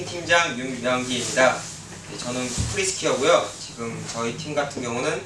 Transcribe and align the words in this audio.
켈란팀 0.00 0.06
팀장 0.06 0.58
윤명기입니다. 0.58 1.60
네, 2.10 2.18
저는 2.18 2.48
freeskier고요. 2.72 3.48
지금 3.60 4.04
저희 4.10 4.36
팀 4.36 4.54
같은 4.54 4.82
경우는 4.82 5.22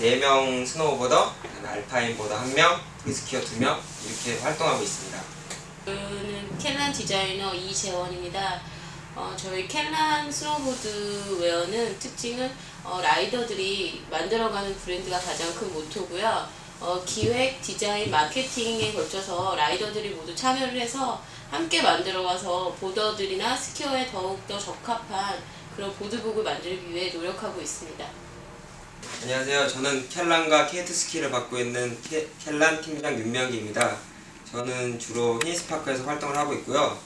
4명 0.00 0.66
snowboarder, 0.66 1.34
alpine 1.64 2.01
boarder 2.01 2.44
1명, 2.44 2.80
freeskier 3.02 3.40
2명 3.40 3.78
이렇게 4.06 4.40
활동하고 4.42 4.82
있습니다. 4.82 5.22
저는 5.86 6.58
켈란 6.58 6.92
디자이너 6.92 7.54
이재원입니다. 7.54 8.60
어, 9.14 9.34
저희 9.36 9.66
켈란 9.66 10.30
스노보드 10.30 11.38
wear는 11.40 11.98
특징은 11.98 12.50
어, 12.84 13.00
라이더들이 13.02 14.04
만들어가는 14.10 14.76
브랜드가 14.76 15.18
가장 15.18 15.54
큰 15.54 15.72
모토고요. 15.72 16.48
어, 16.80 17.02
기획, 17.04 17.60
디자인, 17.60 18.10
마케팅에 18.10 18.92
걸쳐서 18.92 19.56
라이더들이 19.56 20.10
모두 20.10 20.34
참여를 20.34 20.78
해서 20.78 21.20
함께 21.50 21.82
만들어가서 21.82 22.76
보더들이나 22.78 23.56
스키어에 23.56 24.10
더욱더 24.10 24.58
적합한 24.58 25.38
그런 25.74 25.92
보드북을 25.94 26.42
만들기 26.44 26.94
위해 26.94 27.10
노력하고 27.12 27.60
있습니다. 27.60 28.04
안녕하세요. 29.22 29.68
저는 29.68 30.08
켈란과 30.08 30.66
케이트 30.66 30.92
스키를 30.92 31.30
맡고 31.30 31.58
있는 31.58 31.96
케- 32.02 32.28
켈란 32.44 32.80
팀장 32.82 33.18
윤명기입니다. 33.18 33.96
저는 34.50 34.98
주로 34.98 35.38
히니스파크에서 35.42 36.04
활동을 36.04 36.36
하고 36.36 36.52
있고요. 36.54 36.98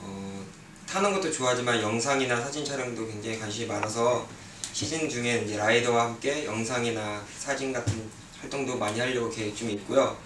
어, 0.00 0.44
타는 0.88 1.12
것도 1.12 1.30
좋아하지만 1.30 1.80
영상이나 1.82 2.40
사진 2.40 2.64
촬영도 2.64 3.06
굉장히 3.06 3.38
관심이 3.38 3.66
많아서 3.66 4.26
시즌 4.72 5.08
중에 5.08 5.42
이제 5.44 5.56
라이더와 5.56 6.04
함께 6.06 6.44
영상이나 6.46 7.22
사진 7.38 7.72
같은 7.72 8.10
활동도 8.40 8.76
많이 8.78 8.98
하려고 8.98 9.28
계획 9.30 9.54
중에 9.56 9.72
있고요. 9.72 10.16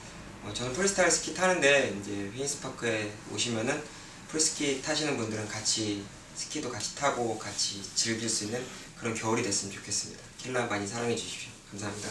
어, 0.44 0.52
저는 0.52 0.74
프리스타일 0.74 1.10
스키 1.10 1.32
타는데 1.32 1.96
이제 2.00 2.30
휘닉스파크에 2.34 3.10
오시면은 3.32 3.82
free 4.28 4.59
ski 4.59 4.82
타시는 4.82 5.16
분들은 5.16 5.48
같이 5.48 6.04
스키도 6.36 6.70
같이 6.70 6.94
타고 6.94 7.38
같이 7.38 7.82
즐길 7.94 8.28
수 8.28 8.44
있는 8.44 8.62
그런 8.98 9.14
겨울이 9.14 9.42
됐으면 9.42 9.74
좋겠습니다. 9.74 10.22
켈란 10.38 10.66
많이 10.66 10.86
사랑해 10.86 11.16
주십시오. 11.16 11.50
감사합니다. 11.70 12.08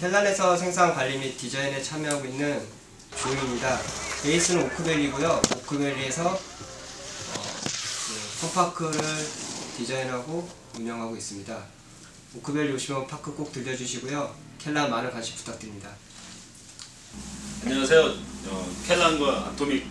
켈란에서 0.00 0.56
생산 0.56 0.94
관리 0.94 1.18
및 1.18 1.36
디자인에 1.36 1.82
참여하고 1.82 2.24
있는 2.24 2.66
조입니다. 3.20 3.78
베이스는 4.22 4.64
오크밸리고요. 4.64 5.42
오크밸리에서 5.56 6.26
어, 6.26 6.38
네, 7.36 8.40
fun 8.40 8.56
park를 8.56 9.00
디자인하고 9.76 10.48
운영하고 10.78 11.16
있습니다. 11.16 11.64
오크밸리 12.36 12.72
오시면 12.72 13.06
파크 13.06 13.34
꼭 13.34 13.52
들려주시고요. 13.52 14.34
켈란 14.58 14.90
많은 14.90 15.10
관심 15.10 15.36
부탁드립니다. 15.36 15.90
안녕하세요. 17.66 18.02
어, 18.48 18.74
켈란과 18.86 19.46
아토믹 19.46 19.88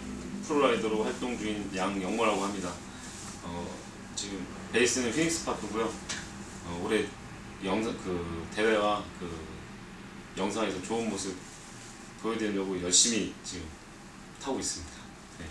프로라이더로 0.48 1.04
활동 1.04 1.36
중인 1.36 1.72
양영모라고 1.76 2.44
합니다. 2.44 2.72
어, 3.42 3.68
지금 4.16 4.46
베이스는 4.72 5.12
휘닉스 5.12 5.44
파크고요. 5.44 5.92
어, 6.66 6.82
올해 6.86 7.04
영상 7.64 7.98
그 7.98 8.48
대회와 8.54 9.04
그 9.20 9.36
영상에서 10.38 10.84
좋은 10.84 11.10
모습 11.10 11.36
보여드리려고 12.22 12.80
열심히 12.84 13.34
지금 13.44 13.66
타고 14.40 14.60
있습니다. 14.60 14.94
네, 15.40 15.46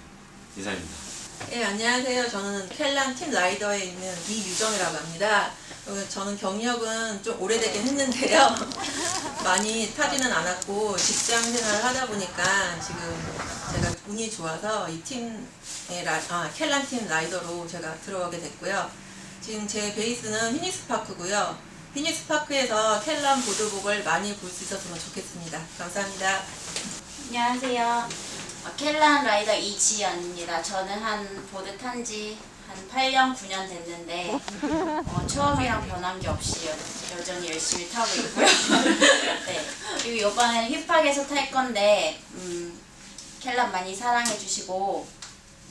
이상입니다. 0.56 1.11
네, 1.50 1.64
안녕하세요. 1.64 2.30
저는 2.30 2.68
켈란 2.68 3.14
팀 3.14 3.30
라이더에 3.30 3.84
있는 3.84 4.14
이유정이라고 4.28 4.96
합니다. 4.96 5.50
어, 5.86 6.04
저는 6.08 6.38
경력은 6.38 7.22
좀 7.22 7.40
오래되긴 7.42 7.82
했는데요. 7.82 8.54
많이 9.44 9.92
타지는 9.94 10.32
않았고 10.32 10.96
직장 10.96 11.42
생활을 11.42 11.84
하다 11.84 12.06
보니까 12.06 12.80
지금 12.80 13.34
제가 13.74 13.92
운이 14.08 14.30
좋아서 14.30 14.88
이 14.88 15.02
팀의 15.02 16.04
라, 16.04 16.20
아, 16.30 16.50
켈란 16.56 16.86
팀 16.86 17.06
라이더로 17.08 17.66
제가 17.66 17.94
들어가게 18.04 18.38
됐고요. 18.40 18.90
지금 19.42 19.66
제 19.66 19.94
베이스는 19.94 20.56
휘닉스파크고요. 20.56 21.58
휘닉스파크에서 21.94 23.00
켈란 23.02 23.42
보드복을 23.44 24.04
많이 24.04 24.34
볼 24.36 24.50
수 24.50 24.64
있었으면 24.64 24.98
좋겠습니다. 24.98 25.60
감사합니다. 25.78 26.42
안녕하세요. 27.26 28.31
어, 28.64 28.70
켈란 28.76 29.24
라이더 29.24 29.54
이지연입니다. 29.54 30.62
저는 30.62 30.98
한 31.02 31.46
보드 31.50 31.76
탄 31.78 32.04
지 32.04 32.52
한 32.72 32.88
8년, 32.88 33.36
9년 33.36 33.68
됐는데 33.68 34.38
어, 35.06 35.26
처음이랑 35.26 35.86
변한 35.86 36.18
게 36.18 36.28
없이 36.28 36.66
여, 36.66 37.18
여전히 37.18 37.50
열심히 37.50 37.88
타고 37.90 38.08
있고요. 38.14 38.46
네. 39.46 39.66
그리고 40.02 40.30
이번엔 40.30 40.72
힙하게서 40.72 41.26
탈 41.26 41.50
건데 41.50 42.18
음, 42.32 42.80
켈란 43.40 43.70
많이 43.70 43.94
사랑해 43.94 44.38
주시고 44.38 45.06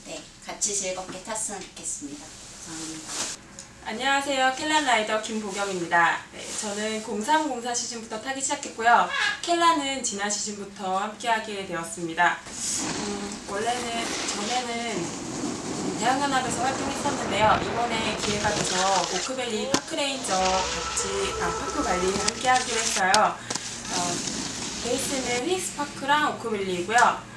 네, 0.06 0.22
같이 0.46 0.74
즐겁게 0.74 1.22
탔으면 1.24 1.60
좋겠습니다. 1.60 2.24
감사합니다. 2.66 3.41
안녕하세요. 3.84 4.54
켈란 4.56 4.84
라이더 4.84 5.20
김보경입니다. 5.22 6.18
네, 6.32 6.46
저는 6.60 7.02
0304 7.02 7.74
시즌부터 7.74 8.20
타기 8.20 8.40
시작했고요. 8.40 9.08
켈란은 9.42 10.04
지난 10.04 10.30
시즌부터 10.30 10.98
함께하게 10.98 11.66
되었습니다. 11.66 12.38
음, 12.46 13.46
원래는 13.50 14.04
전에는 14.28 15.98
대학연합에서 15.98 16.62
활동했었는데요. 16.62 17.58
이번에 17.64 18.16
기회가 18.18 18.50
돼서 18.50 19.02
오크밸리 19.16 19.70
파크레인저 19.72 20.32
같이 20.38 21.34
아, 21.42 21.50
파크 21.50 21.82
관리를 21.82 22.18
함께하기로 22.20 22.78
했어요. 22.78 23.12
어, 23.16 24.14
베이스는 24.84 25.48
휘스 25.48 25.76
파크랑 25.76 26.36
오크밸리이고요. 26.36 27.32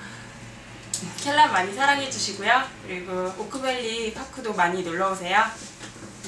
켈란 1.24 1.52
많이 1.52 1.74
사랑해 1.76 2.08
주시고요. 2.10 2.64
그리고 2.84 3.34
오크밸리 3.40 4.14
파크도 4.14 4.54
많이 4.54 4.84
놀러 4.84 5.12
오세요. 5.12 5.44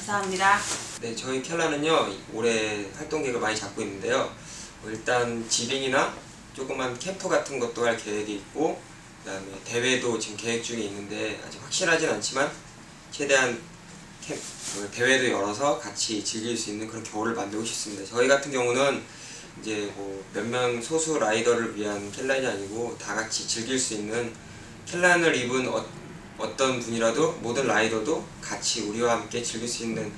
감사합니다. 0.08 0.58
네, 1.02 1.14
저희 1.14 1.42
켈라는요 1.42 2.08
올해 2.32 2.86
활동 2.96 3.22
계획을 3.22 3.40
많이 3.40 3.54
잡고 3.54 3.82
있는데요. 3.82 4.20
어, 4.82 4.88
일단 4.88 5.46
지빙이나 5.48 6.14
조그만 6.54 6.98
캠프 6.98 7.28
같은 7.28 7.58
것도 7.58 7.84
할 7.86 7.96
계획이 7.96 8.36
있고, 8.36 8.80
그다음에 9.22 9.46
대회도 9.64 10.18
지금 10.18 10.36
계획 10.38 10.64
중에 10.64 10.80
있는데 10.84 11.38
아직 11.46 11.62
확실하진 11.62 12.08
않지만 12.08 12.50
최대한 13.12 13.60
캠, 14.26 14.38
그 14.74 14.88
대회도 14.90 15.28
열어서 15.28 15.78
같이 15.78 16.24
즐길 16.24 16.56
수 16.56 16.70
있는 16.70 16.88
그런 16.88 17.02
겨울을 17.04 17.34
만들고 17.34 17.62
싶습니다. 17.64 18.04
저희 18.08 18.26
같은 18.26 18.50
경우는 18.50 19.02
이제 19.60 19.92
뭐 19.94 20.18
몇 20.34 20.44
명 20.46 20.80
소수 20.80 21.18
라이더를 21.18 21.76
위한 21.76 22.10
켈란이 22.12 22.46
아니고 22.46 22.96
다 22.98 23.14
같이 23.14 23.46
즐길 23.46 23.78
수 23.78 23.94
있는 23.94 24.32
켈란을 24.86 25.34
입은 25.36 25.68
어, 25.68 25.84
어떤 26.38 26.78
분이라도 26.80 27.32
모든 27.42 27.66
라이더도 27.66 28.24
같이 28.40 28.82
우리와 28.82 29.18
함께 29.18 29.42
즐길 29.42 29.68
수 29.68 29.84
있는 29.84 30.12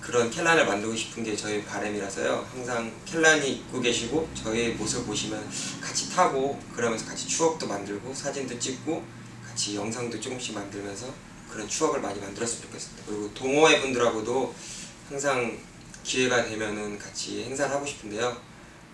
그런 0.00 0.30
켈란을 0.30 0.66
만들고 0.66 0.94
싶은 0.94 1.24
게 1.24 1.34
저희 1.34 1.64
바람이라서요. 1.64 2.46
항상 2.52 2.92
켈란이 3.04 3.50
입고 3.50 3.80
계시고 3.80 4.28
저희 4.34 4.68
모습 4.74 5.04
보시면 5.06 5.50
같이 5.80 6.10
타고 6.10 6.60
그러면서 6.74 7.06
같이 7.06 7.26
추억도 7.26 7.66
만들고 7.66 8.14
사진도 8.14 8.56
찍고 8.58 9.02
같이 9.44 9.74
영상도 9.74 10.20
조금씩 10.20 10.54
만들면서 10.54 11.12
그런 11.50 11.66
추억을 11.66 12.00
많이 12.00 12.20
만들었으면 12.20 12.62
좋겠습니다. 12.62 13.02
그리고 13.06 13.34
동호회 13.34 13.80
분들하고도 13.80 14.54
항상 15.08 15.58
기회가 16.04 16.44
되면은 16.44 16.98
같이 16.98 17.42
행사를 17.44 17.74
하고 17.74 17.84
싶은데요. 17.84 18.36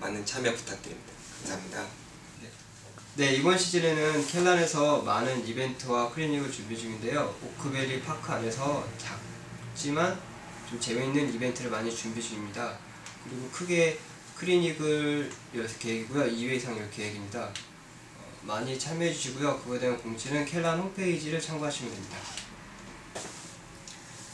많은 0.01 0.25
참여 0.25 0.55
부탁드립니다. 0.55 1.13
감사합니다. 1.41 2.02
네, 3.15 3.35
이번 3.35 3.59
시즌에는 3.59 4.27
켈란에서 4.27 5.03
많은 5.03 5.47
이벤트와 5.47 6.11
클리닉을 6.13 6.51
준비 6.51 6.79
중인데요. 6.79 7.35
오크밸리 7.45 8.01
파크 8.01 8.33
안에서 8.33 8.89
작지만 8.97 10.19
좀 10.67 10.81
재미있는 10.81 11.35
이벤트를 11.35 11.71
많이 11.71 11.95
준비 11.95 12.23
중입니다. 12.23 12.75
그리고 13.23 13.51
크게 13.51 13.99
클리닉을 14.39 15.31
열 15.55 15.79
계획이고요. 15.79 16.25
2회 16.25 16.53
이상 16.53 16.79
열 16.79 16.91
계획입니다. 16.91 17.43
어, 17.43 17.53
많이 18.45 18.79
참여해 18.79 19.13
주시고요. 19.13 19.61
그거에 19.61 19.79
대한 19.79 19.99
공지는 19.99 20.47
켈란 20.47 20.79
홈페이지를 20.79 21.39
참고하시면 21.39 21.93
됩니다. 21.93 22.17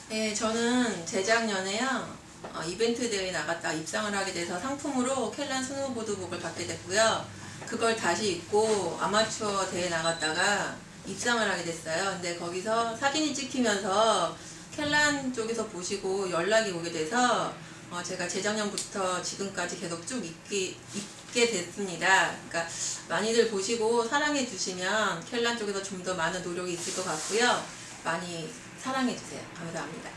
네, 0.08 0.32
저는 0.32 1.04
재작년에요. 1.04 2.16
어, 2.54 2.62
이벤트 2.62 3.10
대회에 3.10 3.32
나갔다 3.32 3.72
입상을 3.72 4.14
하게 4.16 4.32
돼서 4.32 4.56
상품으로 4.60 5.32
켈란 5.32 5.64
스노보드복을 5.64 6.38
받게 6.38 6.64
됐고요. 6.68 7.37
그걸 7.66 7.94
다시 7.96 8.32
입고 8.32 8.98
아마추어 9.00 9.68
대회 9.70 9.88
나갔다가 9.88 10.76
입상을 11.06 11.50
하게 11.50 11.64
됐어요. 11.64 12.10
근데 12.12 12.36
거기서 12.38 12.96
사진이 12.96 13.34
찍히면서 13.34 14.36
켈란 14.74 15.32
쪽에서 15.32 15.66
보시고 15.66 16.30
연락이 16.30 16.70
오게 16.70 16.90
돼서 16.92 17.52
어, 17.90 18.02
제가 18.02 18.28
재작년부터 18.28 19.22
지금까지 19.22 19.80
계속 19.80 20.06
쭉 20.06 20.24
입게, 20.24 20.76
입게 20.94 21.50
됐습니다. 21.50 22.34
그러니까 22.48 22.70
많이들 23.08 23.48
보시고 23.50 24.06
사랑해 24.06 24.46
주시면 24.46 25.24
켈란 25.24 25.58
쪽에서 25.58 25.82
좀 25.82 26.02
더 26.04 26.14
많은 26.14 26.42
노력이 26.42 26.74
있을 26.74 26.94
것 26.94 27.04
같고요. 27.04 27.62
많이 28.04 28.48
사랑해 28.82 29.16
주세요. 29.16 29.40
감사합니다. 29.56 30.10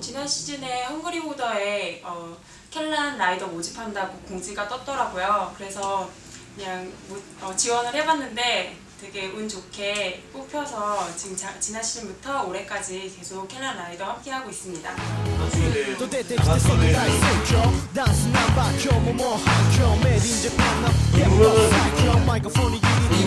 지난 0.00 0.26
시즌에 0.26 0.84
헝그리 0.86 1.20
보더에 1.20 2.00
어, 2.04 2.36
켈란 2.70 3.18
라이더 3.18 3.46
모집한다고 3.48 4.18
공지가 4.20 4.66
떴더라고요. 4.68 5.54
그래서 5.56 6.10
그냥 6.56 6.90
뭐, 7.08 7.22
어, 7.42 7.54
지원을 7.56 7.94
해봤는데 7.94 8.76
되게 9.00 9.28
운 9.28 9.48
좋게 9.48 10.24
뽑혀서 10.32 11.16
지금 11.16 11.34
자, 11.34 11.58
지난 11.58 11.82
시즌부터 11.82 12.44
올해까지 12.44 13.14
계속 13.16 13.48
캐나 13.48 13.72
라이더 13.72 14.04
함께 14.04 14.30
하고 14.30 14.50
있습니다. 14.50 14.90
마이크폰이 22.26 22.80
길이 22.80 23.26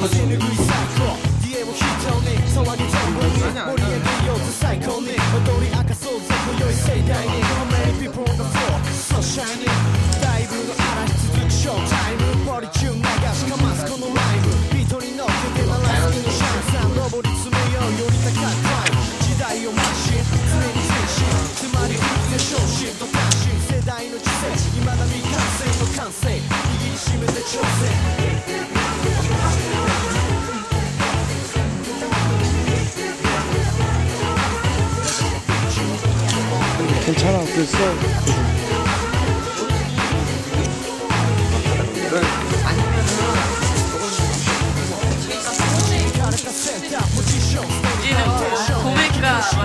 괜찮아 37.06 37.40
그랬어 37.46 38.34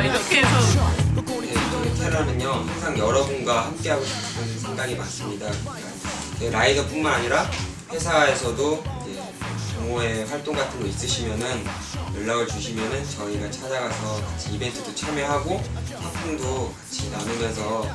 이렇게 0.08 0.38
해서 0.42 0.90
테라는요 2.00 2.50
항상 2.50 2.98
여러분과 2.98 3.66
함께하고 3.66 4.04
싶은 4.04 4.58
생각이 4.58 4.96
많습니다. 4.96 5.50
네, 6.40 6.50
라이더뿐만 6.50 7.14
아니라 7.14 7.50
회사에서도 7.90 8.84
이제 9.08 9.20
동호회 9.74 10.22
활동 10.24 10.54
같은 10.54 10.78
거 10.78 10.86
있으시면은 10.86 11.64
연락을 12.14 12.46
주시면은 12.46 13.04
저희가 13.10 13.50
찾아가서 13.50 14.24
같이 14.24 14.54
이벤트도 14.54 14.94
참여하고 14.94 15.60
상품도 15.84 16.74
같이 16.74 17.10
나누면서 17.10 17.88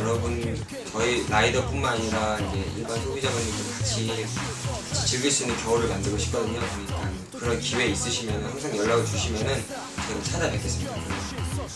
여러분 0.00 0.64
저희 0.90 1.28
라이더뿐만 1.28 1.94
아니라 1.94 2.38
이제 2.40 2.72
일반 2.76 3.00
소비자분들도 3.00 3.72
같이, 3.78 4.08
같이 4.08 5.06
즐길 5.06 5.30
수 5.30 5.44
있는 5.44 5.56
겨울을 5.62 5.88
만들고 5.88 6.18
싶거든요. 6.18 6.58
그러니까 6.58 7.38
그런 7.38 7.60
기회 7.60 7.86
있으시면 7.86 8.44
항상 8.44 8.76
연락을 8.76 9.06
주시면은 9.06 9.64
제가 10.08 10.22
찾아뵙겠습니다. 10.24 10.92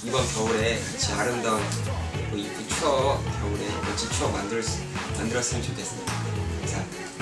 이번 0.04 0.34
겨울에 0.34 0.80
같이 0.80 1.12
아름다운 1.12 1.62
뭐 2.30 2.38
이쁜 2.38 2.68
추억 2.68 3.22
겨울에 3.40 3.68
멋진 3.84 4.10
추억 4.10 4.32
만들었으면 4.32 5.62
좋겠습니다. 5.62 6.12
감사합니다. 6.60 7.19